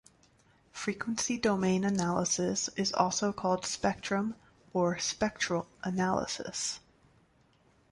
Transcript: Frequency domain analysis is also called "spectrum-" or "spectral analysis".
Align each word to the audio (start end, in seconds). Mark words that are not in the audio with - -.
Frequency 0.71 1.37
domain 1.37 1.83
analysis 1.83 2.69
is 2.69 2.91
also 2.93 3.31
called 3.31 3.67
"spectrum-" 3.67 4.35
or 4.73 4.97
"spectral 4.97 5.67
analysis". 5.83 6.79